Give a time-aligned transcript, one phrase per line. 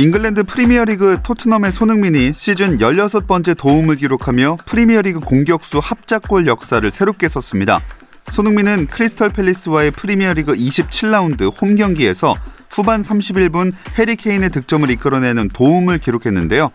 [0.00, 7.82] 잉글랜드 프리미어리그 토트넘의 손흥민이 시즌 16번째 도움을 기록하며 프리미어리그 공격수 합작골 역사를 새롭게 썼습니다.
[8.30, 12.34] 손흥민은 크리스털 팰리스와의 프리미어리그 27라운드 홈 경기에서
[12.70, 16.70] 후반 31분 해리 케인의 득점을 이끌어내는 도움을 기록했는데요.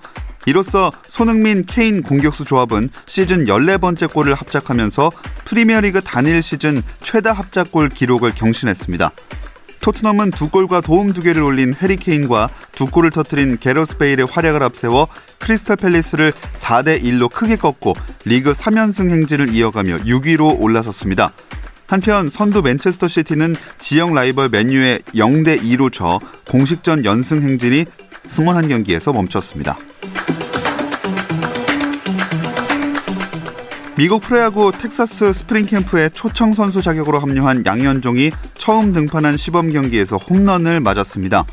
[0.46, 5.10] 이로써 손흥민 케인 공격수 조합은 시즌 14번째 골을 합작하면서
[5.46, 9.12] 프리미어리그 단일 시즌 최다 합작골 기록을 경신했습니다.
[9.86, 14.64] 토트넘은 두 골과 도움 두 개를 올린 해리 케인과 두 골을 터뜨린 개러스 베일의 활약을
[14.64, 17.94] 앞세워 크리스탈 팰리스를 4대 1로 크게 꺾고
[18.26, 21.34] 리그 3연승 행진을 이어가며 6위로 올라섰습니다.
[21.86, 26.20] 한편 선두 맨체스터 시티는 지역 라이벌 맨유에 0대 2로 져
[26.50, 27.86] 공식전 연승 행진이
[28.26, 29.78] 21경기에서 멈췄습니다.
[33.98, 40.82] 미국 프로야구 텍사스 스프링 캠프에 초청 선수 자격으로 합류한 양현종이 처음 등판한 시범 경기에서 홈런을
[40.82, 41.46] 맞았습니다.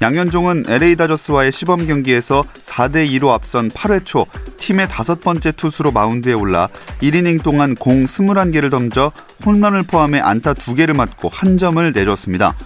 [0.00, 4.24] 양현종은 LA 다저스와의 시범 경기에서 4대 2로 앞선 8회 초
[4.56, 6.68] 팀의 다섯 번째 투수로 마운드에 올라
[7.02, 9.12] 1이닝 동안 공 21개를 던져
[9.44, 12.56] 홈런을 포함해 안타 2개를 맞고 한 점을 내줬습니다.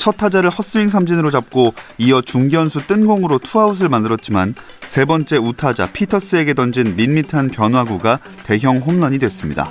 [0.00, 4.54] 첫 타자를 헛스윙 삼진으로 잡고 이어 중견수 뜬공으로 투아웃을 만들었지만
[4.86, 9.70] 세 번째 우타자 피터스에게 던진 밋밋한 변화구가 대형 홈런이 됐습니다.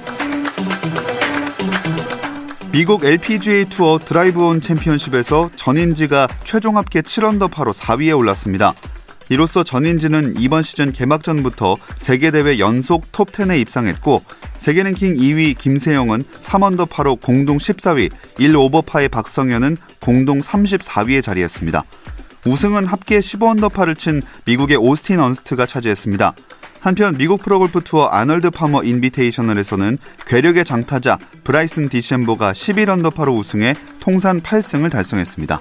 [2.71, 8.75] 미국 LPGA 투어 드라이브 온 챔피언십에서 전인지가 최종 합계 7언더파로 4위에 올랐습니다.
[9.29, 14.23] 이로써 전인지는 이번 시즌 개막전부터 세 개 대회 연속 톱10에 입상했고
[14.57, 21.83] 세계 랭킹 2위 김세영은 3언더파로 공동 14위, 1오버파의 박성현은 공동 34위에 자리했습니다.
[22.45, 26.33] 우승은 합계 15언더파를 친 미국의 오스틴 언스트가 차지했습니다.
[26.79, 34.89] 한편 미국 프로골프 투어 아널드 파머 인비테이셔널에서는 괴력의 장타자 브라이슨 디섐보가 11언더파로 우승해 통산 8승을
[34.89, 35.59] 달성했습니다.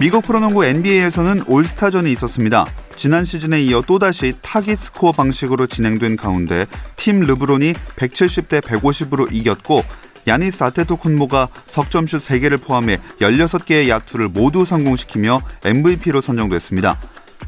[0.00, 2.64] 미국 프로농구 NBA에서는 올스타전이 있었습니다.
[2.94, 9.82] 지난 시즌에 이어 또다시 타깃 스코어 방식으로 진행된 가운데 팀 르브론이 170대 150으로 이겼고
[10.28, 17.00] 야니스 아데토쿤보가 석점슛 3개를 포함해 16개의 야투를 모두 성공시키며 MVP로 선정됐습니다.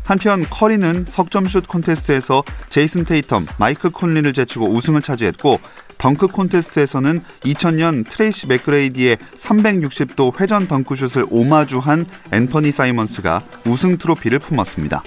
[0.02, 5.60] 한편 커리는 석점슛 콘테스트에서 제이슨 테이텀, 마이크 콘리를 제치고 우승을 차지했고
[6.00, 15.02] 덩크 콘테스트에서는 2000년 트레이시 맥그레이디의 360도 회전 덩크슛을 오마주한 앤퍼니 사이먼스가 우승 트로피를 품었습니다.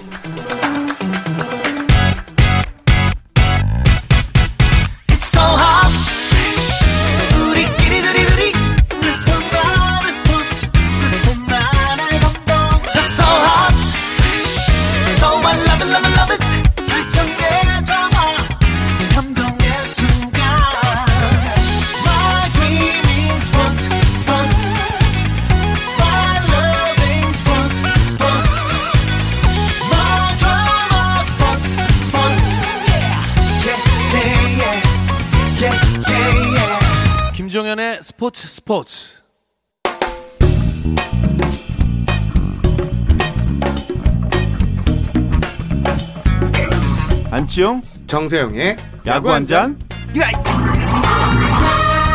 [38.24, 39.22] 스포츠 스포츠.
[47.30, 49.78] 안치용 정세영의 야구 한 잔.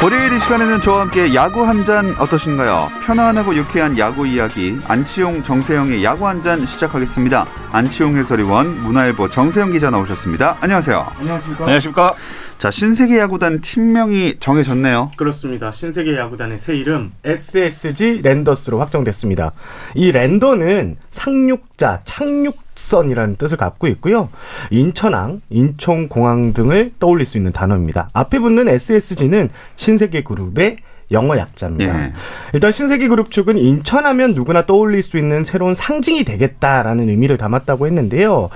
[0.02, 2.90] 월요일 이 시간에는 저와 함께 야구 한 잔 어떠신가요?
[3.06, 7.46] 편안하고 유쾌한 야구 이야기 안치용 정세영의 야구 한 잔 시작하겠습니다.
[7.72, 10.58] 안치용 해설위원 문화일보 정세영 기자 나오셨습니다.
[10.62, 11.06] 안녕하세요.
[11.20, 11.64] 안녕하십니까?
[11.66, 12.16] 안녕하십니까?
[12.60, 15.12] 자 신세계 야구단 팀명이 정해졌네요.
[15.18, 15.72] 그렇습니다.
[15.72, 19.51] 신세계 야구단의 새 이름 SSG 랜더스로 확정됐습니다.
[19.96, 24.28] 이 랜더는 상륙 자, 착륙선이라는 뜻을 갖고 있고요.
[24.70, 28.10] 인천항, 인천공항 등을 떠올릴 수 있는 단어입니다.
[28.12, 30.80] 앞에 붙는 SSG는 신세계 그룹의
[31.12, 32.04] 영어 약자입니다.
[32.04, 32.14] 예.
[32.52, 38.50] 일단 신세계 그룹 측은 인천하면 누구나 떠올릴 수 있는 새로운 상징이 되겠다라는 의미를 담았다고 했는데요.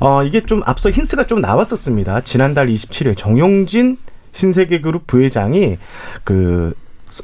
[0.00, 2.22] 어, 이게 좀 앞서 힌스가 좀 나왔었습니다.
[2.22, 3.98] 지난달 27일 정용진
[4.32, 5.76] 신세계 그룹 부회장이
[6.24, 6.72] 그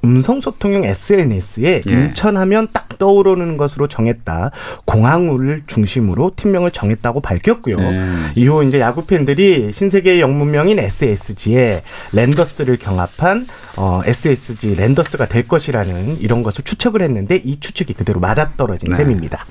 [0.05, 1.91] 음성 소통용 SNS에 예.
[1.91, 4.50] 인천하면 딱 떠오르는 것으로 정했다.
[4.85, 7.77] 공항을 중심으로 팀명을 정했다고 밝혔고요.
[7.77, 8.31] 음.
[8.35, 13.47] 이후 이제 야구 팬들이 신세계의 영문명인 SSG에 랜더스를 경합한
[13.77, 18.97] 어, SSG 랜더스가 될 것이라는 이런 것을 추측을 했는데 이 추측이 그대로 맞아떨어진 네.
[18.97, 19.44] 셈입니다.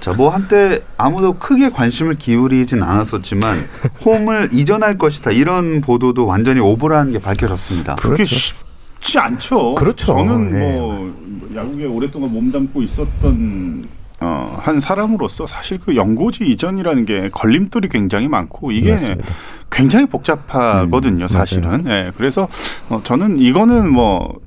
[0.00, 3.68] 자, 뭐 한때 아무도 크게 관심을 기울이진 않았었지만
[4.04, 7.96] 홈을 이전할 것이다 이런 보도도 완전히 오보라는 게 밝혀졌습니다.
[7.96, 8.56] 그게 그렇죠.
[9.00, 9.74] 쉽지 않죠.
[9.74, 10.06] 그렇죠.
[10.06, 10.76] 저는 네.
[10.76, 11.14] 뭐
[11.54, 13.88] 야구에 오랫동안 몸담고 있었던
[14.20, 19.26] 어, 한 사람으로서 사실 그 연고지 이전이라는 게 걸림돌이 굉장히 많고 이게 맞습니다.
[19.70, 21.84] 굉장히 복잡하거든요, 음, 사실은.
[21.86, 22.48] 예, 그래서
[22.88, 24.40] 어, 저는 이거는 뭐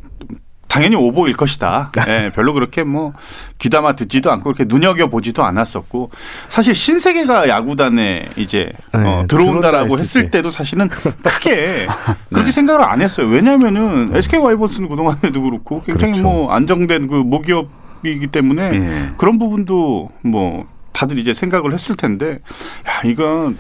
[0.71, 1.91] 당연히 오보일 것이다.
[2.07, 3.11] 예, 별로 그렇게 뭐
[3.59, 6.11] 귀담아 듣지도 않고 그렇게 눈여겨 보지도 않았었고
[6.47, 10.37] 사실 신세계가 야구단에 이제 어, 네, 들어온다라고 들어온다 했을 때.
[10.37, 11.87] 때도 사실은 크게
[12.31, 13.27] 그렇게 생각을 안 했어요.
[13.27, 16.23] 왜냐하면은 SK 와이번스는 그동안에도 그렇고 굉장히 그렇죠.
[16.23, 17.67] 뭐 안정된 그 모기업
[18.05, 19.11] 이기 때문에 예.
[19.17, 22.39] 그런 부분도 뭐 다들 이제 생각을 했을 텐데
[22.87, 23.57] 야 이건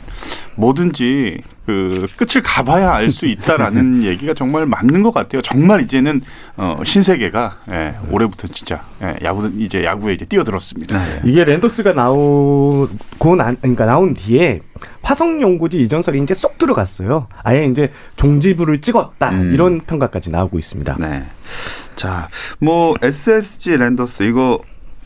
[0.55, 5.41] 뭐든지 그 끝을 가봐야 알 수 있다라는 얘기가 정말 맞는 것 같아요.
[5.41, 6.21] 정말 이제는
[6.57, 10.97] 어, 신세계가 예, 올해부터 진짜 예, 야구 이제 야구에 이제 뛰어들었습니다.
[10.97, 11.21] 네.
[11.25, 14.61] 이게 랜더스가 나오고 난 그러니까 나온 뒤에
[15.01, 17.27] 화성 연구지 이전설이 이제 쏙 들어갔어요.
[17.43, 19.51] 아예 이제 종지부를 찍었다 음.
[19.53, 20.97] 이런 평가까지 나오고 있습니다.
[20.99, 21.23] 네.
[21.95, 22.29] 자,
[22.59, 24.59] 뭐 SSG 랜더스 이거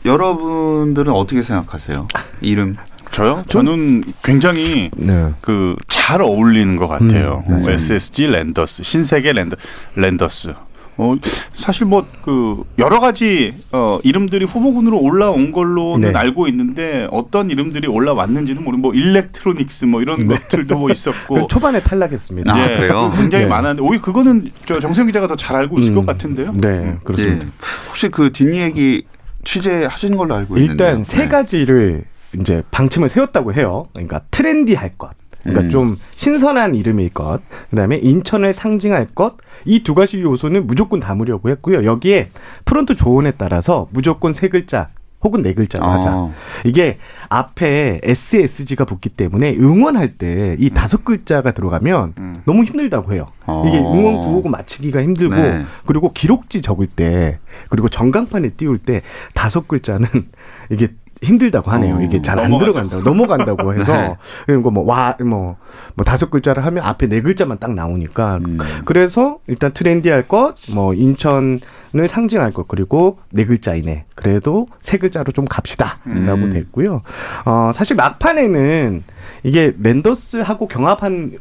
[0.06, 2.06] 여러분들은 어떻게 생각하세요?
[2.40, 2.76] 이름.
[3.10, 3.44] 저요?
[3.48, 5.30] 저는 굉장히 네.
[5.40, 7.44] 그잘 어울리는 것 같아요.
[7.48, 9.56] 음, 뭐 SSG 랜더스, 신세계 랜더
[9.96, 10.54] 랜더스.
[10.98, 11.14] 어
[11.52, 16.18] 사실 뭐 그 여러 가지 어 이름들이 후보군으로 올라온 걸로는 네.
[16.18, 21.80] 알고 있는데 어떤 이름들이 올라왔는지는 모르고 뭐 일렉트로닉스 뭐 이런 것들도 뭐 있었고 그 초반에
[21.82, 22.50] 탈락했습니다.
[22.50, 23.12] 아, 그래요?
[23.14, 23.50] 굉장히 네.
[23.50, 26.52] 많았는데 오히려 그거는 저 정세영 기자가 더 잘 알고 있을 음, 것 같은데요.
[26.54, 26.98] 네, 음.
[27.04, 27.46] 그렇습니다.
[27.46, 27.50] 예.
[27.88, 29.04] 혹시 그 뒷얘기
[29.46, 30.72] 취재하신 걸로 알고 있는데.
[30.84, 32.04] 일단 세 가지를
[32.38, 33.86] 이제 방침을 세웠다고 해요.
[33.94, 35.10] 그러니까 트렌디할 것.
[35.42, 35.70] 그러니까 음.
[35.70, 37.40] 좀 신선한 이름일 것.
[37.70, 39.36] 그다음에 인천을 상징할 것.
[39.64, 41.84] 이 두 가지 요소는 무조건 담으려고 했고요.
[41.84, 42.30] 여기에
[42.64, 44.88] 프론트 조언에 따라서 무조건 세 글자
[45.22, 46.16] 혹은 네 글자로 하자.
[46.16, 46.34] 어.
[46.64, 46.98] 이게
[47.28, 52.34] 앞에 SSG가 붙기 때문에 응원할 때이 다섯 글자가 들어가면 음.
[52.44, 53.26] 너무 힘들다고 해요.
[53.46, 53.64] 어.
[53.66, 55.64] 이게 응원 구호고 맞히기가 힘들고 네.
[55.86, 57.38] 그리고 기록지 적을 때
[57.70, 59.02] 그리고 전광판에 띄울 때
[59.34, 60.06] 다섯 글자는
[60.70, 60.88] 이게
[61.22, 61.96] 힘들다고 하네요.
[61.96, 62.02] 어.
[62.02, 62.58] 이게 잘 안.
[62.58, 64.16] 들어간다고 넘어간다고 해서 네.
[64.46, 65.56] 그리고 뭐와뭐뭐
[66.04, 68.58] 다섯 글자를 하면 앞에 네 글자만 딱 나오니까 음.
[68.84, 71.60] 그래서 일단 트렌디할 것, 뭐 인천
[71.98, 76.50] 을 상징할 것 그리고 네 글자 이내 그래도 세 글자로 좀 갑시다라고 음.
[76.50, 77.02] 됐고요.
[77.44, 79.02] 어 사실 막판에는
[79.44, 81.32] 이게 랜더스하고 경합한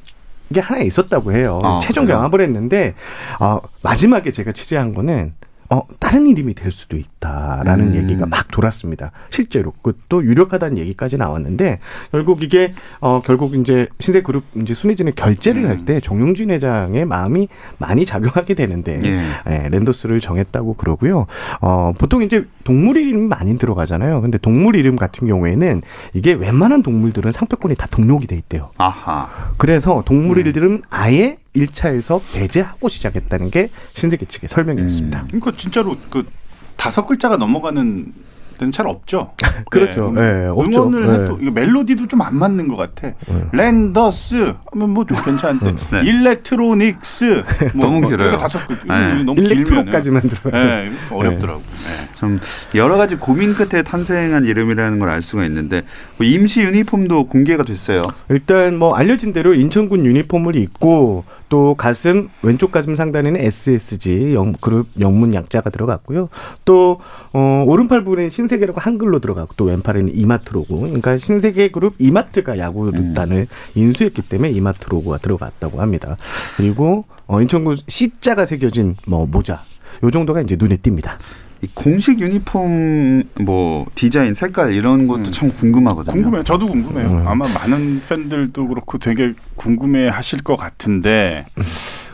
[0.53, 1.59] 게 하나 있었다고 해요.
[1.63, 2.17] 아, 최종 그래요?
[2.17, 2.93] 경합을 했는데
[3.39, 5.33] 어, 마지막에 제가 취재한 거는
[5.69, 7.95] 어, 다른 이름이 될 수도 있다라는 음.
[7.95, 9.11] 얘기가 막 돌았습니다.
[9.29, 11.79] 실제로 그것도 유력하다는 얘기까지 나왔는데
[12.11, 15.69] 결국 이게 어 결국 이제 신세 그룹 이제 순회진의 결제를 음.
[15.69, 17.47] 할때 정용진 회장의 마음이
[17.77, 19.23] 많이 작용하게 되는데 예.
[19.49, 21.25] 예, 랜더스를 정했다고 그러고요.
[21.61, 24.21] 어, 보통 이제 동물 이름이 많이 들어가잖아요.
[24.21, 25.81] 근데 동물 이름 같은 경우에는
[26.13, 28.69] 이게 웬만한 동물들은 상표권이 다 등록이 돼 있대요.
[28.77, 29.29] 아하.
[29.57, 35.21] 그래서 동물 이름은 아예 1차에서 배제하고 시작했다는 게 신세계 측의 설명이었습니다.
[35.21, 35.27] 음.
[35.27, 36.27] 그러니까 진짜로 그
[36.75, 38.13] 다섯 글자가 넘어가는
[38.57, 39.31] 데는 잘 없죠.
[39.69, 40.11] 그렇죠.
[40.13, 40.21] 네.
[40.21, 40.87] 네, 없죠.
[40.87, 41.13] 응원을 네.
[41.25, 43.13] 해도 이거 멜로디도 좀 안 맞는 것 같아.
[43.51, 46.03] 랜더스 하면 뭐좀 괜찮은데 네.
[46.09, 47.43] 일렉트로닉스
[47.73, 48.37] 뭐 너무 뭐 길어요.
[48.37, 49.23] 다섯 글 네.
[49.23, 50.21] 너무 일렉트로까지만.
[50.51, 51.59] 네, 어렵더라고.
[51.59, 52.07] 네.
[52.19, 52.39] 좀
[52.73, 55.83] 여러 가지 고민 끝에 탄생한 이름이라는 걸 알 수가 있는데
[56.17, 58.07] 뭐 임시 유니폼도 공개가 됐어요.
[58.29, 64.87] 일단 뭐 알려진 대로 인천군 유니폼을 입고 또 가슴 왼쪽 가슴 상단에는 SSG 영, 그룹
[64.99, 66.29] 영문 약자가 들어갔고요.
[66.65, 66.99] 또
[67.33, 70.81] 어, 오른팔 부분에는 신세계라고 한글로 들어갔고 또 왼팔에는 이마트 로고.
[70.81, 76.17] 그러니까 신세계 그룹 이마트가 야구 단을 인수했기 때문에 이마트 로고가 들어갔다고 합니다.
[76.57, 79.63] 그리고 어, 인천군 C자가 새겨진 뭐 모자.
[80.03, 81.17] 요 정도가 이제 눈에 띕니다.
[81.61, 85.31] 이 공식 유니폼 뭐 디자인 색깔 이런 것도 음.
[85.31, 86.13] 참 궁금하거든요.
[86.13, 86.43] 궁금해요.
[86.43, 87.07] 저도 궁금해요.
[87.07, 87.27] 음.
[87.27, 91.45] 아마 많은 팬들도 그렇고 되게 궁금해 하실 것 같은데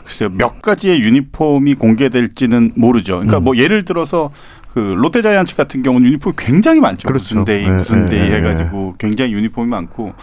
[0.04, 0.30] 글쎄요.
[0.30, 3.14] 몇 가지의 유니폼이 공개될지는 모르죠.
[3.14, 3.44] 그러니까 음.
[3.44, 4.30] 뭐 예를 들어서
[4.72, 7.06] 그 롯데자이언츠 같은 경우는 유니폼이 굉장히 많죠.
[7.06, 7.38] 그렇죠.
[7.38, 8.36] 무슨 데이 네, 무슨 네, 데이 네.
[8.36, 10.14] 해가지고 굉장히 유니폼이 많고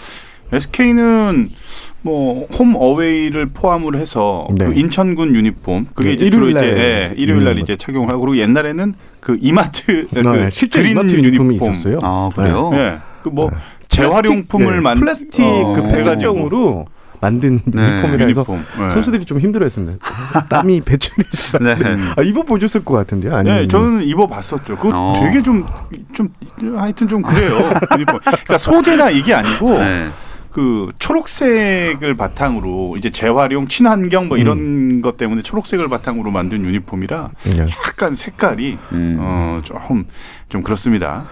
[0.51, 1.49] SK는
[2.01, 4.65] 뭐 홈 어웨이를 포함을 해서 네.
[4.65, 8.19] 그 인천군 유니폼 그게 네, 이제 주로 이제 날 예, 일요일 날 입는 이제 착용하고
[8.21, 11.99] 그리고 옛날에는 그 이마트 네, 그 실제 그린 이마트 유니폼이 있었어요.
[12.01, 12.71] 아 그래요?
[12.73, 12.97] 예.
[13.23, 13.57] 그뭐 네.
[13.89, 15.87] 재활용품을 플라스틱, 만 네, 플라스틱 어, 그.
[15.87, 16.85] 페트병으로
[17.21, 18.65] 만든 네, 유니폼이라 해서 유니폼.
[18.79, 18.89] 네.
[18.91, 19.97] 선수들이 좀 힘들어했습니다.
[20.49, 21.23] 땀이 배출이
[21.61, 21.75] 네.
[22.15, 23.35] 아, 입어보셨을 것 같은데요?
[23.35, 24.75] 아니면 네, 저는 입어봤었죠.
[24.77, 25.19] 그거 어.
[25.21, 25.65] 되게 좀,
[26.13, 26.29] 좀,
[26.77, 27.55] 하여튼 좀 그래요.
[27.95, 28.19] 유니폼.
[28.23, 30.09] 그러니까 소재나 이게 아니고, 네.
[30.51, 37.67] 그 초록색을 바탕으로 이제 재활용 친환경 뭐 이런 것 때문에 초록색을 바탕으로 만든 유니폼이라 네.
[37.69, 39.17] 약간 색깔이 음.
[39.19, 40.05] 어 좀
[40.49, 41.25] 좀 그렇습니다.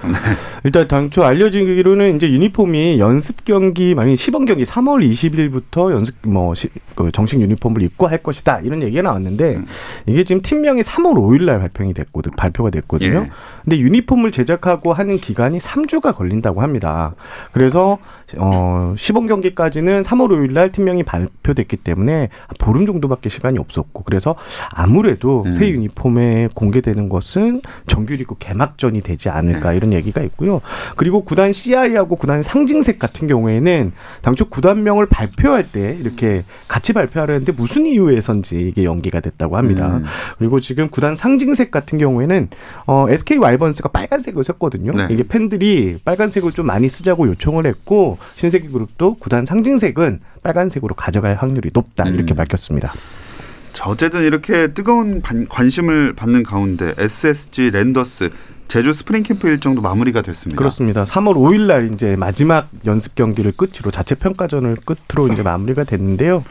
[0.64, 6.70] 일단 당초 알려지기로는 이제 유니폼이 연습 경기 만약 시범 경기 3월 20일부터 연습 뭐 시,
[6.96, 9.66] 그 정식 유니폼을 입고 할 것이다 이런 얘기가 나왔는데 음.
[10.06, 13.26] 이게 지금 팀명이 3월 5일 날 발표이 됐거든 발표가 됐거든요.
[13.26, 13.32] 예.
[13.64, 17.16] 근데 유니폼을 제작하고 하는 기간이 3주가 걸린다고 합니다.
[17.54, 17.98] 그래서
[18.38, 24.36] 어 시범 경기까지는 3월 5일 날 팀명이 발표됐기 때문에 보름 정도밖에 시간이 없었고 그래서
[24.70, 25.52] 아무래도 음.
[25.52, 29.78] 새 유니폼에 공개되는 것은 정규리그 개막전이 되지 않을까 네.
[29.78, 30.62] 이런 얘기가 있고요.
[30.98, 37.88] 그리고 구단 CI하고 구단 상징색 같은 경우에는 당초 구단명을 발표할 때 이렇게 같이 발표하려는데 무슨
[37.88, 39.98] 이유에선지 이게 연기가 됐다고 합니다.
[39.98, 40.04] 음.
[40.38, 42.50] 그리고 지금 구단 상징색 같은 경우에는
[42.86, 44.92] 어, SK 와이번스가 빨간색을 썼거든요.
[44.92, 45.08] 네.
[45.10, 51.70] 이게 팬들이 빨간색을 좀 많이 쓰자고 요청을 했고 신세계 그룹도 구단 상징색은 빨간색으로 가져갈 확률이
[51.74, 52.36] 높다 이렇게 음.
[52.36, 52.94] 밝혔습니다.
[53.74, 58.32] 자, 어쨌든 이렇게 뜨거운 반- 관심을 받는 가운데 SSG 랜더스
[58.68, 60.58] 제주 스프링 캠프 일정도 마무리가 됐습니다.
[60.58, 61.06] 그렇습니다.
[61.06, 66.44] 3월 5일 날 이제 마지막 연습 경기를 끝으로 자체 평가전을 끝으로 이제 마무리가 됐는데요.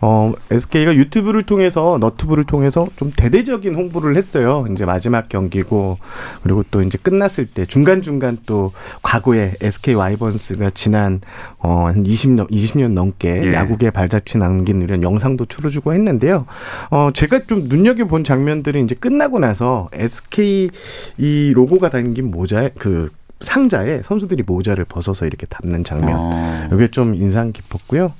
[0.00, 4.64] 어, SK가 유튜브를 통해서 너튜브를 통해서 좀 대대적인 홍보를 했어요.
[4.72, 5.98] 이제 마지막 경기고
[6.42, 8.72] 그리고 또 이제 끝났을 때 중간 중간 또
[9.02, 11.20] 과거에 SK 와이번스가 지난
[11.58, 13.52] 어, 한 20년 20년 넘게 예.
[13.52, 16.46] 야구계 발자취 남긴 이런 영상도 틀어주고 했는데요.
[16.90, 20.70] 어, 제가 좀 눈여겨 본 장면들이 이제 끝나고 나서 SK
[21.18, 23.10] 이 로고가 담긴 모자에 그
[23.40, 26.16] 상자에 선수들이 모자를 벗어서 이렇게 담는 장면.
[26.16, 26.68] 어.
[26.72, 28.12] 이게 좀 인상 깊었고요.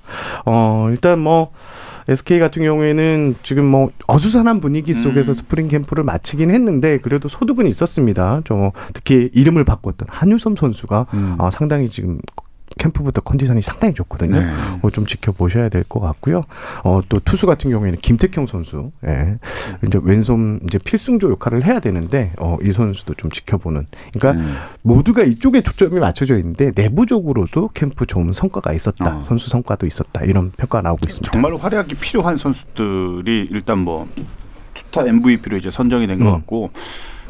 [0.45, 1.53] 어, 일단 뭐
[2.09, 5.35] SK 같은 경우에는 지금 뭐 어수선한 분위기 속에서 음.
[5.35, 8.43] 스프링 캠프를 마치긴 했는데 그래도 소득은 있었습니다.
[8.45, 11.37] 저 특히 이름을 바꿨던 한유섬 선수가 음.
[11.39, 12.19] 어, 상당히 지금
[12.77, 14.41] 캠프부터 컨디션이 상당히 좋거든요.
[14.41, 14.47] 네.
[14.83, 16.43] 어, 좀 지켜보셔야 될 것 같고요.
[16.85, 19.39] 어, 또 투수 같은 경우에는 김택형 선수, 예.
[19.87, 23.87] 이제 왼손 이제 필승조 역할을 해야 되는데, 어, 이 선수도 좀 지켜보는.
[24.13, 24.57] 그러니까 음.
[24.83, 29.21] 모두가 이쪽에 초점이 맞춰져 있는데 내부적으로도 캠프 좋은 성과가 있었다, 어.
[29.23, 31.33] 선수 성과도 있었다 이런 평가가 나오고 있습니다.
[31.33, 34.07] 정말 활약이 필요한 선수들이 일단 뭐
[34.75, 36.33] 투타 MVP로 이제 선정이 된것 음.
[36.33, 36.71] 같고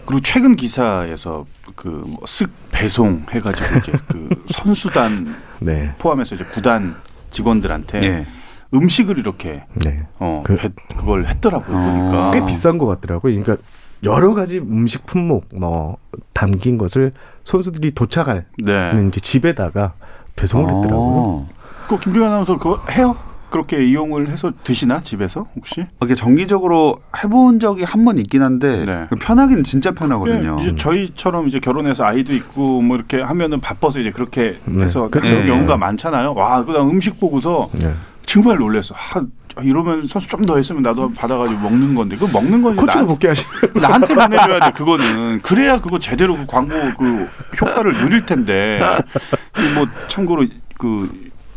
[0.09, 1.45] 그리고 최근 기사에서
[1.77, 6.97] 그쓱 배송 해가지고 이제 그 선수단 네, 포함해서 이제 구단
[7.31, 8.27] 직원들한테 예.
[8.73, 11.81] 음식을 이렇게 네, 어 그- 그, 그걸 했더라고요 어.
[11.81, 13.35] 보니까 꽤 비싼 것 같더라고요.
[13.39, 13.63] 그러니까
[14.03, 15.99] 여러 가지 음식 품목 뭐
[16.33, 17.13] 담긴 것을
[17.45, 18.91] 선수들이 도착할 네.
[19.09, 19.93] 이제 집에다가
[20.37, 20.97] 배송을 했더라고요.
[20.97, 21.49] 어.
[21.87, 23.15] 그 김종현 아나운서 그거 해요?
[23.51, 25.87] 그렇게 이용을 해서 드시나 집에서 혹시?
[26.03, 29.09] 이게 정기적으로 해본 적이 한 번 있긴 한데 네.
[29.21, 30.59] 편하긴 진짜 편하거든요.
[30.61, 35.09] 예, 이제 저희처럼 이제 결혼해서 아이도 있고 뭐 이렇게 하면은 바빠서 이제 그렇게 네, 해서
[35.11, 35.33] 그렇죠.
[35.35, 35.79] 그런 경우가 네.
[35.79, 36.35] 많잖아요.
[36.35, 37.93] 와, 그다음 음식 보고서 네.
[38.27, 38.95] 정말 놀랐어.
[38.95, 39.23] 아,
[39.63, 43.45] 이러면 선수 좀 더 했으면 나도 받아가지고 먹는 건데 그 먹는 건 코치로 나, 복귀하시.
[43.75, 47.27] 나한테 보내줘야 돼 그거는 그래야 그거 제대로 그 광고 그
[47.61, 48.79] 효과를 누릴 텐데
[49.53, 50.47] 그뭐 참고로
[50.79, 51.11] 그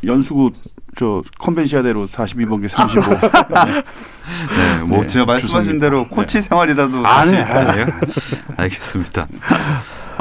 [0.03, 0.50] 연수구
[0.98, 5.86] 저 컨벤시아대로 42번개 35 네, 뭐 네, 제가 말씀하신 좋습니다.
[5.86, 7.88] 대로 코치 생활이라도 아니, 하실 거예요.
[8.57, 9.27] 알겠습니다.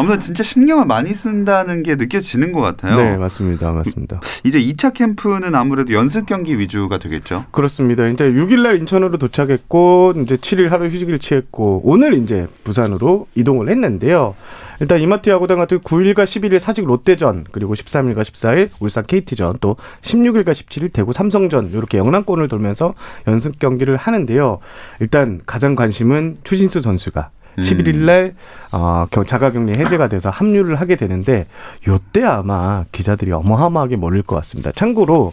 [0.01, 2.97] 아무튼 진짜 신경을 많이 쓴다는 게 느껴지는 것 같아요.
[2.97, 3.71] 네, 맞습니다.
[3.71, 4.21] 맞습니다.
[4.45, 7.45] 이제 2차 캠프는 아무래도 연습 경기 위주가 되겠죠.
[7.51, 8.07] 그렇습니다.
[8.07, 14.35] 이제 6일 날 인천으로 도착했고 이제 7일 하루 휴식을 취했고 오늘 이제 부산으로 이동을 했는데요.
[14.81, 20.53] 일단 이마트 야구단 같은 9일과 11일 사직 롯데전 그리고 13일과 14일 울산 KT전 또 16일과
[20.53, 22.95] 17일 대구 삼성전 이렇게 영남권을 돌면서
[23.29, 24.61] 연습 경기를 하는데요.
[25.01, 27.29] 일단 가장 관심은 추신수 선수가
[27.59, 27.63] 음.
[27.63, 28.35] 11일 날
[28.73, 31.47] 어, 경- 자가격리 해제가 돼서 합류를 하게 되는데
[31.89, 34.71] 요때 아마 기자들이 어마어마하게 몰릴 것 같습니다.
[34.73, 35.33] 참고로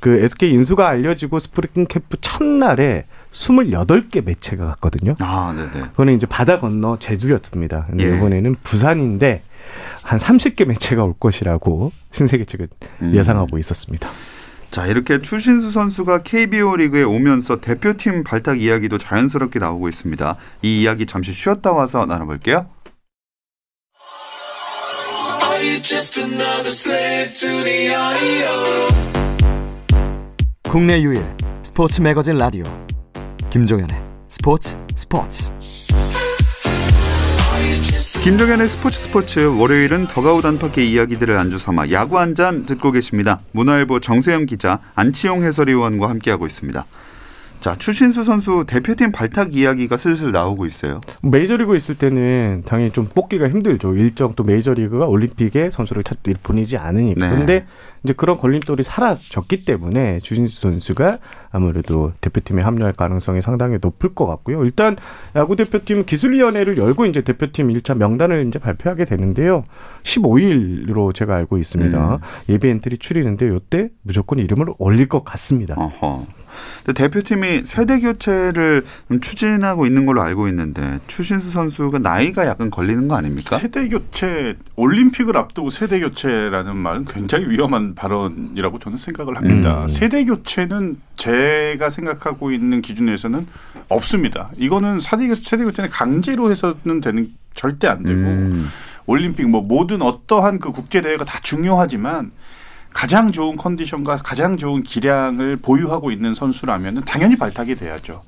[0.00, 5.14] 그 SK 인수가 알려지고 스프링 캠프 첫날에 28개 매체가 갔거든요.
[5.20, 5.88] 아, 네네.
[5.90, 7.84] 그거는 이제 바다 건너 제주였습니다.
[7.88, 8.16] 근데 예.
[8.16, 9.42] 이번에는 부산인데
[10.02, 12.68] 한 30개 매체가 올 것이라고 신세계 측은
[13.02, 13.14] 음.
[13.14, 14.08] 예상하고 있었습니다.
[14.70, 20.36] 자, 이렇게 추신수 선수가 KBO 리그에 오면서 대표팀 발탁 이야기도 자연스럽게 나오고 있습니다.
[20.62, 22.66] 이 이야기 잠시 쉬었다 와서 나눠볼게요.
[25.42, 29.06] Are you just another slave to the audio?
[30.68, 31.24] 국내 유일
[31.62, 32.64] 스포츠 매거진 라디오
[33.48, 33.96] 김종현의
[34.28, 35.50] 스포츠 스포츠
[38.22, 43.40] 김종현의 스포츠 스포츠 월요일은 더가우 단톡의 이야기들을 안주 삼아 야구 한 잔 듣고 계십니다.
[43.52, 46.84] 문화일보 정세영 기자 안치용 해설위원과 함께하고 있습니다.
[47.60, 51.00] 자 추신수 선수 대표팀 발탁 이야기가 슬슬 나오고 있어요.
[51.22, 53.94] 메이저리그 있을 때는 당연히 좀 뽑기가 힘들죠.
[53.96, 57.26] 일정 또 메이저리그가 올림픽에 선수를 찾, 보내지 않으니까.
[57.26, 57.30] 네.
[57.32, 57.66] 그런데
[58.04, 61.18] 이제 그런 걸림돌이 사라졌기 때문에 추신수 선수가
[61.50, 64.64] 아무래도 대표팀에 합류할 가능성이 상당히 높을 것 같고요.
[64.64, 64.96] 일단
[65.34, 69.64] 야구 대표팀 기술위원회를 열고 이제 대표팀 1차 명단을 이제 발표하게 되는데요.
[70.04, 72.14] 15일로 제가 알고 있습니다.
[72.14, 72.18] 음.
[72.48, 75.74] 예비 엔트리 추리는데 이때 무조건 이름을 올릴 것 같습니다.
[75.76, 76.26] 어허.
[76.84, 83.08] 근데 대표팀이 세대 교체를 좀 추진하고 있는 걸로 알고 있는데 추신수 선수가 나이가 약간 걸리는
[83.08, 83.58] 거 아닙니까?
[83.58, 89.82] 세대 교체 올림픽을 앞두고 세대 교체라는 말은 굉장히 위험한 발언이라고 저는 생각을 합니다.
[89.82, 89.88] 음.
[89.88, 93.46] 세대 교체는 제가 생각하고 있는 기준에서는
[93.88, 94.50] 없습니다.
[94.56, 98.68] 이거는 세대 교- 세대 교체는 강제로 해서는 되는 절대 안 되고 음.
[99.06, 102.32] 올림픽 뭐 모든 어떠한 그 국제 대회가 다 중요하지만
[102.96, 108.22] 가장 좋은 컨디션과 가장 좋은 기량을 보유하고 있는 선수라면은 당연히 발탁이 돼야죠.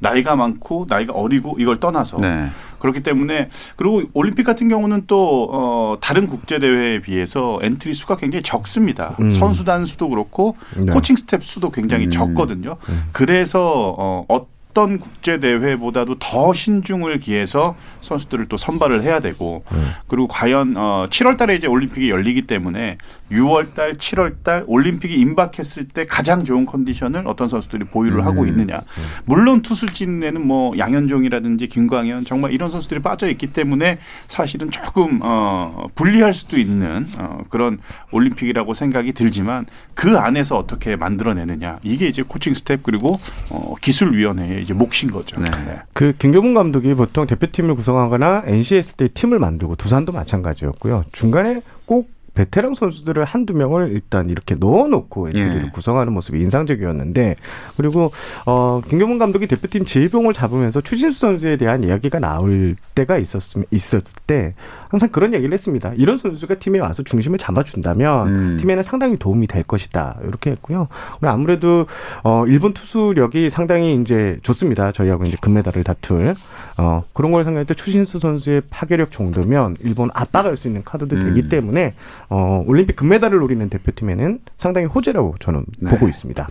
[0.00, 2.48] 나이가 많고 나이가 어리고 이걸 떠나서 네.
[2.80, 8.42] 그렇기 때문에 그리고 올림픽 같은 경우는 또 어, 다른 국제 대회에 비해서 엔트리 수가 굉장히
[8.42, 9.14] 적습니다.
[9.20, 9.30] 음.
[9.30, 10.92] 선수단 수도 그렇고 네.
[10.92, 12.10] 코칭 스태프 수도 굉장히 음.
[12.10, 12.76] 적거든요.
[13.12, 19.64] 그래서 어, 어떤 국제 대회보다도 더 신중을 기해서 선수들을 또 선발을 해야 되고
[20.06, 22.98] 그리고 과연 어, 7월 달에 이제 올림픽이 열리기 때문에
[23.30, 28.80] 6월달, 7월달 올림픽이 임박했을 때 가장 좋은 컨디션을 어떤 선수들이 보유를 하고 있느냐.
[29.24, 36.32] 물론 투수진에는 뭐 양현종이라든지 김광현 정말 이런 선수들이 빠져 있기 때문에 사실은 조금 어, 불리할
[36.32, 37.78] 수도 있는 어, 그런
[38.12, 43.18] 올림픽이라고 생각이 들지만 그 안에서 어떻게 만들어내느냐 이게 이제 코칭 스태프 그리고
[43.50, 45.40] 어, 기술위원회의 이제 몫인 거죠.
[45.40, 45.50] 네.
[45.50, 45.78] 네.
[45.92, 51.04] 그 김경문 감독이 보통 대표팀을 구성하거나 NC 했을 때 팀을 만들고 두산도 마찬가지였고요.
[51.12, 55.70] 중간에 꼭 베테랑 선수들을 한두 명을 일단 이렇게 넣어놓고 엔트리를 예.
[55.72, 57.34] 구성하는 모습이 인상적이었는데
[57.76, 58.12] 그리고
[58.46, 64.54] 어 김경문 감독이 대표팀 지휘봉을 잡으면서 추신수 선수에 대한 이야기가 나올 때가 있었음 있었을 때
[64.88, 65.92] 항상 그런 얘기를 했습니다.
[65.96, 68.58] 이런 선수가 팀에 와서 중심을 잡아준다면 음.
[68.60, 70.86] 팀에는 상당히 도움이 될 것이다 이렇게 했고요.
[71.22, 71.86] 아무래도
[72.22, 74.92] 어 일본 투수력이 상당히 이제 좋습니다.
[74.92, 76.36] 저희하고 이제 금메달을 다툴
[76.78, 81.40] 어 그런 걸 생각할 때 추신수 선수의 파괴력 정도면 일본 압박할 수 있는 카드도 되기
[81.42, 81.48] 음.
[81.48, 81.94] 때문에
[82.30, 85.90] 어 올림픽 금메달을 노리는 대표팀에는 상당히 호재라고 저는 네.
[85.90, 86.48] 보고 있습니다.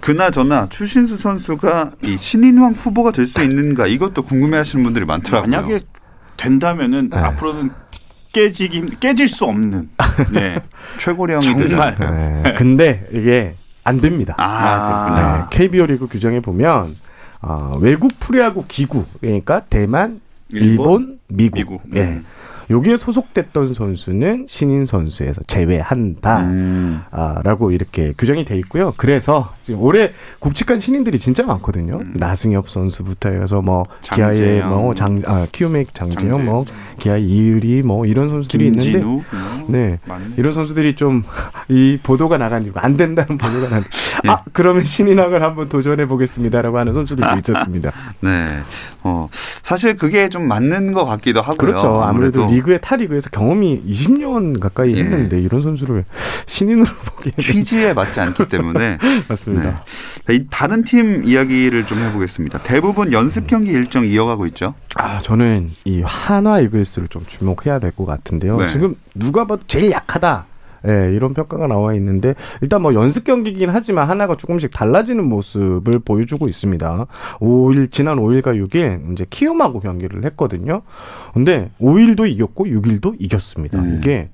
[0.00, 5.50] 그나저나 추신수 선수가 이 신인왕 후보가 될 수 있는가 이것도 궁금해하시는 분들이 많더라고요.
[5.50, 5.80] 만약에
[6.36, 7.18] 된다면은 네.
[7.18, 7.70] 앞으로는
[8.32, 9.88] 깨지긴 깨질 수 없는
[10.32, 10.60] 네.
[10.98, 11.96] 최고령이 정말.
[11.98, 12.54] 네.
[12.56, 14.34] 근데 이게 안 됩니다.
[14.36, 15.48] 아, 그렇구나.
[15.50, 16.94] 네, KBO 리그 규정에 보면
[17.46, 21.82] 어, 외국 프로야구 기구 그러니까 대만, 일본, 일본, 미국, 미국.
[21.94, 22.00] 예.
[22.02, 22.24] 음.
[22.70, 26.40] 여기에 소속됐던 선수는 신인 선수에서 제외한다.
[26.40, 27.00] 음.
[27.10, 28.92] 아, 라고 이렇게 규정이 돼 있고요.
[28.96, 31.98] 그래서 지금 올해 굵직한 신인들이 진짜 많거든요.
[31.98, 32.14] 음.
[32.16, 34.68] 나승엽 선수부터 해서 뭐 기아의 장재영.
[34.68, 36.44] 뭐 장, 아, 키오맥 장재영, 장재영.
[36.44, 36.64] 뭐
[36.98, 39.22] 기아 이의리 뭐 이런 선수들이 있는데 김진우 뭐
[39.68, 39.98] 네.
[40.06, 40.24] 맞네.
[40.36, 41.22] 이런 선수들이 좀
[41.68, 43.88] 이 보도가 나가니까 안 된다는 보도가 나는데
[44.24, 44.28] 예.
[44.30, 47.92] 아 그러면 신인왕을 한번 도전해 보겠습니다라고 하는 선수들도 있었습니다.
[48.20, 48.60] 네.
[49.02, 49.28] 어,
[49.62, 51.56] 사실 그게 좀 맞는 것 같기도 하고요.
[51.56, 52.02] 그렇죠.
[52.02, 55.00] 아무래도 리그의 타 리그에서 경험이 20년 가까이 예.
[55.00, 56.04] 했는데 이런 선수를
[56.46, 59.84] 신인으로 보기에는 취지에 맞지 않기 때문에 맞습니다.
[60.26, 60.34] 네.
[60.34, 62.62] 이 다른 팀 이야기를 좀 해보겠습니다.
[62.62, 64.74] 대부분 연습 경기 일정 이어가고 있죠.
[64.94, 68.58] 아 저는 이 하나 이글스를 좀 주목해야 될 것 같은데요.
[68.58, 68.68] 네.
[68.68, 70.46] 지금 누가 봐도 제일 약하다.
[70.88, 76.48] 예, 이런 평가가 나와 있는데 일단 뭐 연습 경기긴 하지만 하나가 조금씩 달라지는 모습을 보여주고
[76.48, 77.06] 있습니다.
[77.40, 80.82] 5일 지난 5일과 6일 이제 키움하고 경기를 했거든요.
[81.34, 83.78] 근데 5일도 이겼고 6일도 이겼습니다.
[83.80, 83.98] 음.
[83.98, 84.30] 이게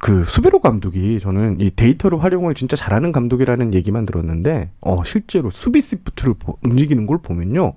[0.00, 5.80] 그 수베로 감독이 저는 이 데이터를 활용을 진짜 잘하는 감독이라는 얘기만 들었는데 어 실제로 수비
[5.80, 7.72] 시프트를 보- 움직이는 걸 보면요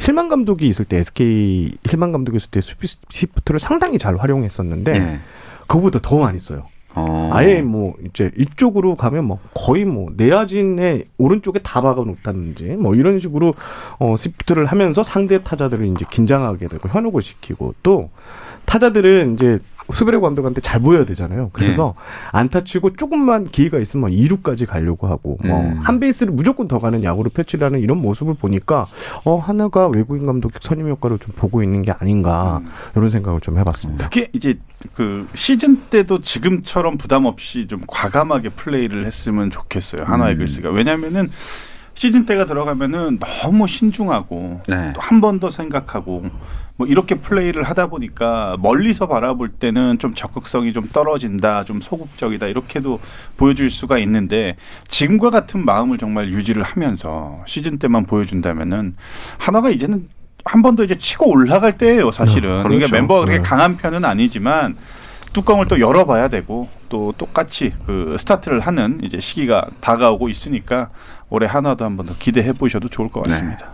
[0.00, 5.20] 힐만 감독이 있을 때 SK 힐만 감독이 있을 때 수비 시프트를 상당히 잘 활용했었는데 네.
[5.66, 6.64] 그거보다 더 많이 써요.
[6.96, 7.28] 어.
[7.30, 13.20] 아예 뭐 이제 이쪽으로 가면 뭐 거의 뭐 내야진의 오른쪽에 다 박아 놓다든지 뭐 이런
[13.20, 13.54] 식으로
[13.98, 18.10] 어 시프트를 하면서 상대 타자들을 이제 긴장하게 되고 현혹을 시키고 또
[18.64, 19.58] 타자들은 이제
[19.92, 21.50] 수베레 감독한테 잘 보여야 되잖아요.
[21.52, 21.94] 그래서
[22.32, 25.78] 안타 치고 조금만 기회가 있으면 2루까지 가려고 하고 뭐 음.
[25.82, 28.86] 한 베이스를 무조건 더 가는 야구를 펼치라는 이런 모습을 보니까
[29.24, 32.68] 어 하나가 외국인 감독 선임 효과를 좀 보고 있는 게 아닌가 음.
[32.96, 34.08] 이런 생각을 좀 해봤습니다.
[34.08, 34.58] 특히 이제
[34.94, 40.04] 그 시즌 때도 지금처럼 부담 없이 좀 과감하게 플레이를 했으면 좋겠어요.
[40.04, 40.32] 하나 음.
[40.32, 41.30] 이글스가 왜냐면은
[41.94, 44.92] 시즌 때가 들어가면은 너무 신중하고 네.
[44.94, 46.24] 또한 번 더 생각하고
[46.76, 53.00] 뭐 이렇게 플레이를 하다 보니까 멀리서 바라볼 때는 좀 적극성이 좀 떨어진다, 좀 소극적이다 이렇게도
[53.38, 54.56] 보여줄 수가 있는데
[54.88, 58.94] 지금과 같은 마음을 정말 유지를 하면서 시즌 때만 보여준다면은
[59.38, 60.08] 하나가 이제는
[60.44, 62.62] 한 번 더 이제 치고 올라갈 때예요, 사실은.
[62.62, 62.68] 그렇죠.
[62.68, 63.42] 그러니까 멤버가 그렇게 네.
[63.42, 64.76] 강한 편은 아니지만
[65.32, 70.90] 뚜껑을 또 열어봐야 되고 또 똑같이 그 스타트를 하는 이제 시기가 다가오고 있으니까
[71.30, 73.66] 올해 한화도 한 번 더 기대해 보셔도 좋을 것 같습니다.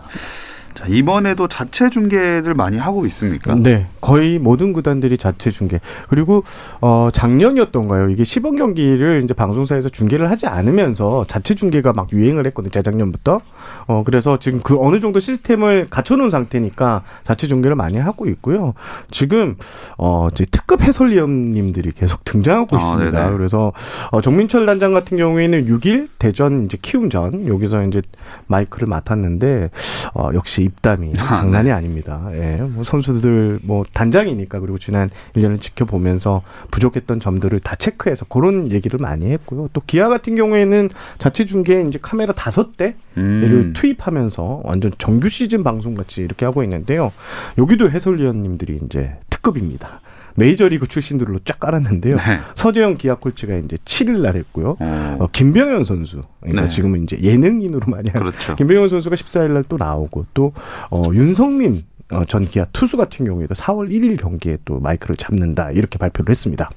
[0.75, 3.55] 자, 이번에도 자체 중계를 많이 하고 있습니까?
[3.55, 5.79] 네, 거의 모든 구단들이 자체 중계.
[6.09, 6.43] 그리고
[6.81, 8.09] 어 작년이었던가요?
[8.09, 12.71] 이게 시범 경기를 이제 방송사에서 중계를 하지 않으면서 자체 중계가 막 유행을 했거든요.
[12.71, 13.41] 재작년부터.
[13.87, 18.73] 어 그래서 지금 그 어느 정도 시스템을 갖춰 놓은 상태니까 자체 중계를 많이 하고 있고요.
[19.11, 19.55] 지금
[19.97, 23.23] 어 이제 특급 해설위원님들이 계속 등장하고 아, 있습니다.
[23.23, 23.37] 네네.
[23.37, 23.73] 그래서
[24.11, 28.01] 어 정민철 단장 같은 경우에는 6일 대전 이제 키움전 여기서 이제
[28.47, 29.69] 마이크를 맡았는데
[30.15, 32.29] 어 역시 입담이 아, 장난이 아닙니다.
[32.33, 32.57] 예.
[32.61, 39.31] 뭐 선수들 뭐 단장이니까 그리고 지난 1년을 지켜보면서 부족했던 점들을 다 체크해서 그런 얘기를 많이
[39.31, 39.69] 했고요.
[39.73, 43.73] 또 기아 같은 경우에는 자체 중계에 이제 카메라 다섯 대를 음.
[43.75, 47.11] 투입하면서 완전 정규 시즌 방송 같이 이렇게 하고 있는데요.
[47.57, 50.01] 여기도 해설위원님들이 이제 특급입니다.
[50.35, 52.15] 메이저리그 출신들로 쫙 깔았는데요.
[52.15, 52.39] 네.
[52.55, 54.75] 서재영 기아 콜치가 이제 7일 날 했고요.
[54.79, 56.21] 어, 어, 김병현 선수.
[56.41, 56.69] 그러니까 네.
[56.69, 58.55] 지금은 이제 예능인으로 많이 하는 그렇죠.
[58.55, 60.53] 김병현 선수가 14일 날 또 나오고 또
[60.89, 65.97] 어, 윤성민 어, 전 기아 투수 같은 경우에도 4월 1일 경기에 또 마이크를 잡는다 이렇게
[65.97, 66.69] 발표를 했습니다.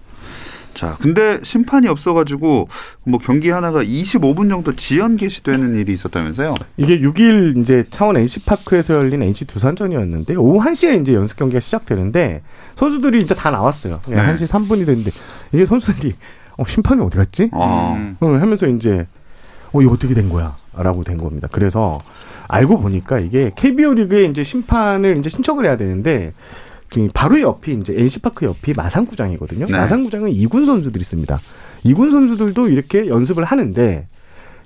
[0.76, 2.68] 자, 근데 심판이 없어가지고
[3.04, 6.52] 뭐 경기 하나가 25분 정도 지연 개시되는 일이 있었다면서요?
[6.76, 12.42] 이게 6일 이제 창원 NC 파크에서 열린 NC 두산전이었는데 오후 1시에 이제 연습 경기가 시작되는데
[12.74, 14.02] 선수들이 이제 다 나왔어요.
[14.10, 14.34] 예, 네.
[14.34, 15.12] 1시 3분이 됐는데
[15.52, 16.14] 이게 선수들이
[16.58, 17.48] 어, 심판이 어디 갔지?
[17.52, 18.16] 어, 음.
[18.20, 19.06] 어, 하면서 이제
[19.72, 20.56] 어 이거 어떻게 된 거야?
[20.76, 21.48] 라고 된 겁니다.
[21.50, 21.98] 그래서
[22.48, 26.34] 알고 보니까 이게 KBO 리그에 이제 심판을 이제 신청을 해야 되는데
[27.12, 29.66] 바로 옆이 이제 NC파크 옆이 마산구장이거든요.
[29.66, 29.72] 네.
[29.76, 31.38] 마산구장은 이군 선수들이 있습니다.
[31.84, 34.06] 이군 선수들도 이렇게 연습을 하는데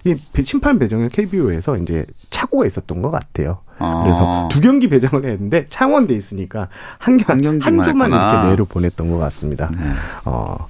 [0.05, 3.59] 이 배- 심판 배정을 KBO에서 이제 착오가 있었던 것 같아요.
[3.79, 4.03] 어.
[4.05, 8.33] 그래서 두 경기 배정을 했는데 창원돼 있으니까 한, 경- 한한 조만 했구나.
[8.33, 9.71] 이렇게 내로 보냈던 것 같습니다.
[9.73, 9.79] 네.
[10.25, 10.69] 어.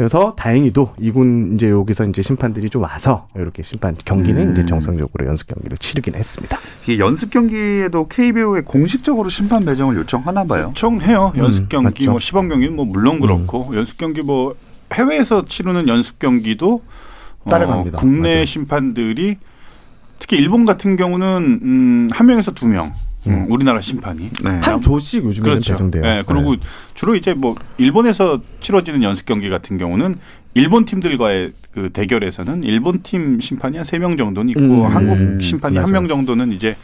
[0.00, 4.52] 그래서 다행히도 이군 이제 여기서 이제 심판들이 좀 와서 이렇게 심판 경기는 음.
[4.52, 6.58] 이제 정상적으로 연습 경기를 치르긴 했습니다.
[6.84, 10.68] 이게 연습 경기에도 KBO에 공식적으로 심판 배정을 요청하나 봐요.
[10.70, 11.34] 요청해요.
[11.36, 12.10] 연습 음, 경기, 맞죠.
[12.12, 14.54] 뭐 시범 경기는 뭐 물론 그렇고 연습 경기 뭐
[14.94, 16.82] 해외에서 치르는 연습 경기도
[17.44, 17.98] 어, 따라갑니다.
[17.98, 18.44] 국내 맞아요.
[18.46, 19.36] 심판들이
[20.18, 22.94] 특히 일본 같은 경우는 음, 한 명에서 두 명.
[23.26, 23.46] 음, 음.
[23.50, 24.50] 우리나라 심판이 네.
[24.62, 25.72] 한 조씩 요즘에는 그렇죠.
[25.74, 26.02] 배정돼요.
[26.02, 26.56] 네, 그리고
[26.94, 30.14] 주로 이제 뭐 일본에서 치러지는 연습 경기 같은 경우는
[30.54, 35.76] 일본 팀들과의 그 대결에서는 일본 팀 심판이 한 세 명 정도는 있고 음, 한국 심판이
[35.76, 35.92] 한.
[35.92, 36.76] 명 정도는 이제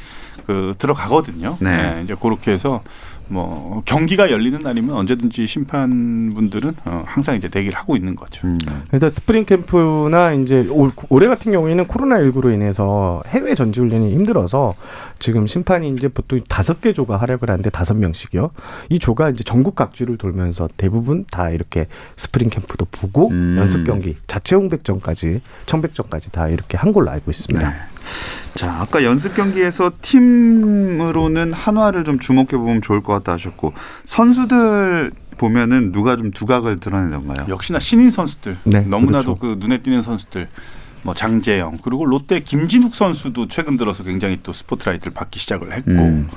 [0.47, 1.57] 그 들어가거든요.
[1.61, 1.95] 네.
[1.95, 2.83] 네, 이제 그렇게 해서
[3.29, 8.47] 뭐 경기가 열리는 날이면 언제든지 심판분들은 어, 항상 이제 대기를 하고 있는 거죠.
[8.47, 8.61] 음.
[8.93, 14.75] 일단 스프링 캠프나 이제 올, 올해 같은 경우에는 코로나 19로 인해서 해외 전지 훈련이 힘들어서
[15.19, 18.51] 지금 심판이 이제 보통 다섯 개 조가 활약을 하는데 다섯 명씩이요.
[18.91, 21.87] 이 조가 이제 전국 각지를 돌면서 대부분 다 이렇게
[22.17, 23.57] 스프링 캠프도 보고 음.
[23.59, 27.69] 연습 경기 자체 홍백전까지 청백전까지 다 이렇게 한 걸로 알고 있습니다.
[27.69, 27.77] 네.
[28.57, 33.75] 자, 아까 연습 경기에서 팀으로는 한화를 좀 주목해 보면 좋을 것 같다 하셨고
[34.07, 37.49] 선수들 보면은 누가 좀 두각을 드러내던가요?
[37.49, 39.41] 역시나 신인 선수들 네, 너무나도 그렇죠.
[39.41, 40.49] 그 눈에 띄는 선수들
[41.03, 46.29] 뭐 장재영 그리고 롯데 김진욱 선수도 최근 들어서 굉장히 또 스포트라이트를 받기 시작을 했고 음.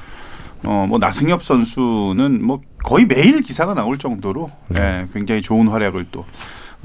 [0.65, 6.25] 어뭐 나승엽 선수는 뭐 거의 매일 기사가 나올 정도로 예, 굉장히 좋은 활약을 또뭐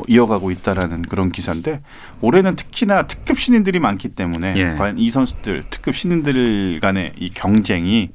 [0.09, 1.81] 이어가고 있다라는 그런 기사인데
[2.21, 4.65] 올해는 특히나 특급 신인들이 많기 때문에 예.
[4.77, 8.11] 과연 이 선수들 특급 신인들 간의 이 경쟁이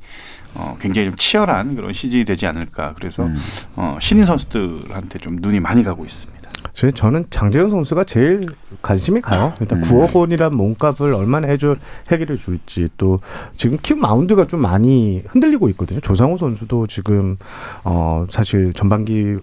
[0.55, 3.35] 어, 굉장히 좀 치열한 그런 시즌이 되지 않을까 그래서 음.
[3.75, 6.39] 어, 신인 선수들한테 좀 눈이 많이 가고 있습니다.
[6.73, 8.45] 제- 저는 장재현 선수가 제일
[8.81, 9.53] 관심이 가요.
[9.61, 9.83] 일단 음.
[9.83, 11.77] 9억 원이란 몸값을 얼마나 해줄
[12.11, 13.19] 해결해 줄지 또
[13.57, 15.99] 지금 키움 마운드가 좀 많이 흔들리고 있거든요.
[16.01, 17.37] 조상우 선수도 지금
[17.83, 19.37] 어 사실 전반기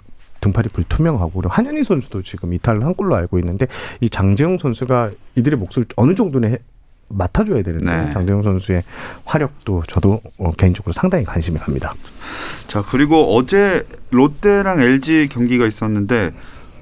[0.47, 3.67] 등팔이 불투명하고 한현희 선수도 지금 이탈을 한 걸로 알고 있는데
[4.01, 6.59] 이 장재영 선수가 이들의 몫을 어느 정도는 해-
[7.09, 8.13] 맡아줘야 되는데 네.
[8.13, 8.83] 장재영 선수의
[9.25, 11.95] 화력도 저도 어, 개인적으로 상당히 관심이 갑니다.
[12.67, 16.33] 자, 그리고 어제 롯데랑 LG 경기가 있었는데 어,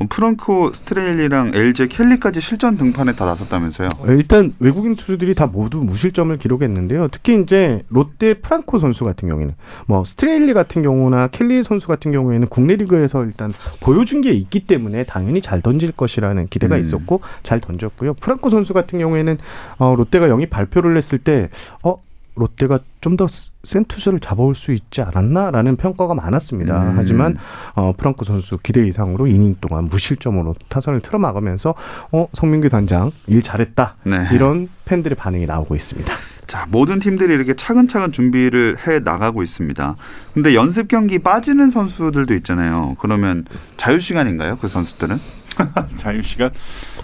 [0.08, 3.88] 프랑코 스트레일리랑 LG 켈리까지 실전 등판에 다 나섰다면서요?
[3.98, 7.08] 어, 일단 외국인 투수들이 다 모두 무실점을 기록했는데요.
[7.10, 9.54] 특히 이제 롯데 프랑코 선수 같은 경우에는
[9.86, 15.04] 뭐 스트레일리 같은 경우나 켈리 선수 같은 경우에는 국내 리그에서 일단 보여준 게 있기 때문에
[15.04, 16.80] 당연히 잘 던질 것이라는 기대가 음.
[16.80, 18.14] 있었고 잘 던졌고요.
[18.14, 19.38] 프랑코 선수 같은 경우에는
[19.78, 21.48] 어, 롯데가 영입 발표를 했을 때
[21.82, 22.02] 어.
[22.36, 23.26] 롯데가 좀 더
[23.64, 26.90] 센 투수를 잡아올 수 있지 않았나라는 평가가 많았습니다.
[26.90, 26.92] 음.
[26.96, 27.36] 하지만
[27.74, 31.74] 어, 프랑코 선수 기대 이상으로 이닝 동안 무실점으로 타선을 틀어막으면서
[32.12, 34.28] 어, 성민규 단장 일 잘했다 네.
[34.32, 36.12] 이런 팬들의 반응이 나오고 있습니다.
[36.46, 39.96] 자, 모든 팀들이 이렇게 차근차근 준비를 해 나가고 있습니다.
[40.34, 42.96] 근데 연습 경기 빠지는 선수들도 있잖아요.
[42.98, 43.44] 그러면
[43.78, 44.58] 자유 시간인가요?
[44.58, 45.18] 그 선수들은?
[45.96, 46.50] 자유 시간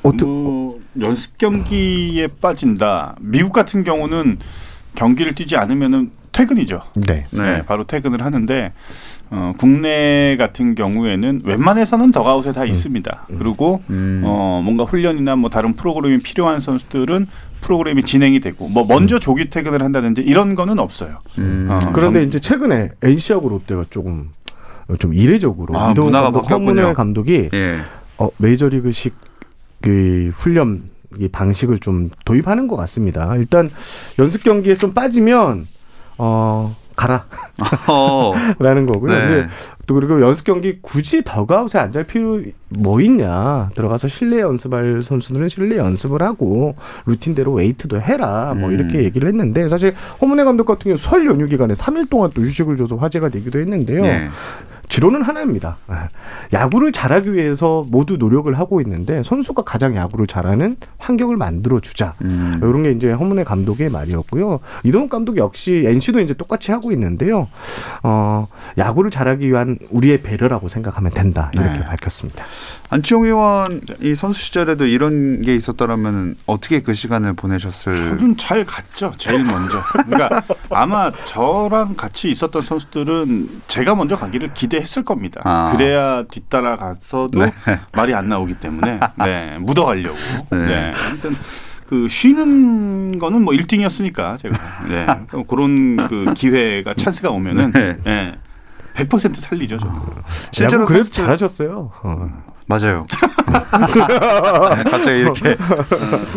[0.02, 3.14] 어떠- 뭐 연습 경기에 빠진다.
[3.20, 4.38] 미국 같은 경우는
[4.94, 6.82] 경기를 뛰지 않으면은 퇴근이죠.
[6.94, 7.26] 네.
[7.32, 7.42] 네.
[7.42, 8.72] 네, 바로 퇴근을 하는데
[9.30, 13.26] 어, 국내 같은 경우에는 웬만해서는 더가웃에 다 있습니다.
[13.38, 14.22] 그리고 음.
[14.24, 17.26] 어, 뭔가 훈련이나 뭐 다른 프로그램이 필요한 선수들은
[17.60, 21.18] 프로그램이 진행이 되고 뭐 먼저 조기 퇴근을 한다든지 이런 거는 없어요.
[21.38, 21.66] 음.
[21.70, 24.30] 어, 그런데 경- 이제 최근에 NC하고 롯데가 조금
[24.98, 26.94] 좀 이례적으로 아, 문화가 바뀌었군요.
[26.94, 27.78] 감독이 예.
[28.18, 29.14] 어, 메이저리그식
[29.80, 30.90] 그 훈련 이
[31.32, 33.34] 방식을 좀 도입하는 것 같습니다.
[33.36, 33.70] 일단
[34.18, 35.66] 연습 경기에 좀 빠지면
[36.18, 37.24] 어 가라.
[37.88, 38.34] 어.
[38.60, 39.12] 라는 거고요.
[39.12, 39.48] 네.
[39.86, 43.70] 또 그리고 연습 경기 굳이 더가웃에 앉을 필요 뭐 있냐.
[43.74, 48.54] 들어가서 실내 연습할 선수들은 실내 연습을 하고 루틴대로 웨이트도 해라.
[48.54, 48.74] 뭐 음.
[48.74, 52.76] 이렇게 얘기를 했는데 사실 허문회 감독 같은 경우 설 연휴 기간에 3일 동안 또 휴식을
[52.76, 54.04] 줘서 화제가 되기도 했는데요.
[54.04, 54.28] 예.
[54.90, 55.78] 지론은 하나입니다.
[55.86, 56.08] 아,
[56.52, 62.14] 야구를 잘하기 위해서 모두 노력을 하고 있는데 선수가 가장 야구를 잘하는 환경을 만들어 주자.
[62.22, 62.54] 음.
[62.58, 64.58] 이런 게 이제 허문의 감독의 말이었고요.
[64.82, 67.48] 이동훈 감독 역시 NC도 이제 똑같이 하고 있는데요.
[68.02, 68.48] 어,
[68.78, 71.52] 야구를 잘하기 위한 우리의 배려라고 생각하면 된다.
[71.54, 71.84] 이렇게 네.
[71.84, 72.44] 밝혔습니다.
[72.90, 77.94] 안치홍 의원 이 선수 시절에도 이런 게 있었더라면 어떻게 그 시간을 보내셨을?
[77.94, 79.12] 저는 잘 갔죠.
[79.16, 79.80] 제일 먼저.
[80.04, 85.40] 그러니까 아마 저랑 같이 있었던 선수들은 제가 먼저 가기를 기대 했을 겁니다.
[85.44, 85.72] 아.
[85.72, 87.52] 그래야 뒤따라 가서도 네.
[87.94, 90.16] 말이 안 나오기 때문에 네, 묻어가려고.
[90.50, 90.58] 네.
[90.66, 90.92] 네.
[91.08, 91.36] 아무튼
[91.88, 94.56] 그 쉬는 거는 뭐 1등이었으니까 제가
[94.88, 95.06] 네.
[95.48, 97.96] 그런 그 기회가 찬스가 오면은 네.
[98.04, 98.34] 네.
[98.94, 99.78] 100% 살리죠.
[99.78, 99.94] 저는.
[100.52, 101.92] 실제로 그래도 선수들- 잘하셨어요.
[102.02, 102.28] 어.
[102.66, 103.06] 맞아요.
[103.48, 105.56] 네, 갑자기 이렇게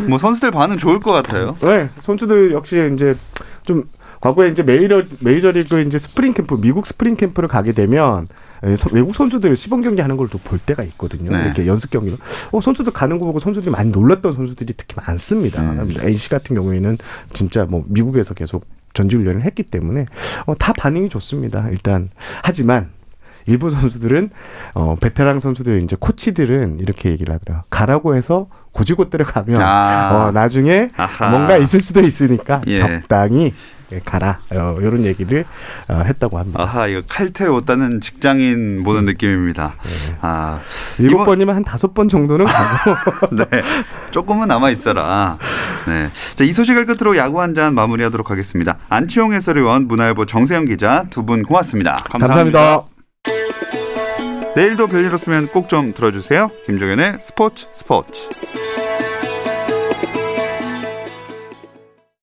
[0.07, 1.55] 뭐 선수들 반응 좋을 것 같아요.
[1.61, 3.15] 네, 선수들 역시 이제
[3.63, 3.83] 좀
[4.23, 8.29] 과거에 이제 메이저 메이저리그 이제 스프링 캠프 미국 스프링 캠프를 가게 되면
[8.65, 11.29] 예, 서- 외국 선수들 시범 경기 하는 걸 또 볼 때가 있거든요.
[11.31, 11.43] 네.
[11.43, 12.15] 이렇게 연습 경기로.
[12.53, 15.61] 어, 선수들 가는 거 보고 선수들이 많이 놀랐던 선수들이 특히 많습니다.
[15.61, 15.93] 음.
[15.99, 16.97] NC 같은 경우에는
[17.33, 20.05] 진짜 뭐 미국에서 계속 전지 훈련을 했기 때문에
[20.45, 21.67] 어, 다 반응이 좋습니다.
[21.71, 22.09] 일단
[22.43, 22.91] 하지만
[23.45, 24.29] 일부 선수들은
[24.73, 27.65] 어 베테랑 선수들 이제 코치들은 이렇게 얘기를 하더라고요.
[27.69, 30.27] 가라고 해서 곧이곧대로 가면 아.
[30.27, 31.29] 어, 나중에 아하.
[31.29, 32.77] 뭔가 있을 수도 있으니까 예.
[32.77, 33.53] 적당히
[34.03, 35.45] 가라 어, 이런 얘기를
[35.87, 36.61] 어, 했다고 합니다.
[36.63, 39.75] 아하 이거 칼퇴 못다는 직장인 보는 느낌입니다.
[40.21, 40.59] 아
[40.99, 43.45] 일곱 이번- 번이면 한 다섯 번 정도는 가고 네.
[44.11, 45.37] 조금은 남아 있어라.
[45.87, 46.09] 네.
[46.35, 48.77] 자, 이 소식을 끝으로 야구 한 잔 마무리하도록 하겠습니다.
[48.89, 51.95] 안치홍 해설위원, 문화일보 정세영 기자 두 분 고맙습니다.
[52.09, 52.83] 감사합니다.
[54.55, 56.49] 내일도 별일 없으면 꼭 좀 들어주세요.
[56.65, 58.72] 김종현의 스포츠 스포츠.